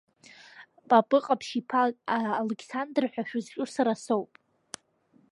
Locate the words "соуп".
4.03-4.31